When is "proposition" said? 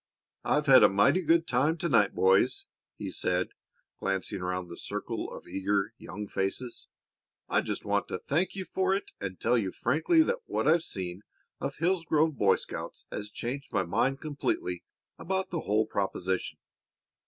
15.85-16.57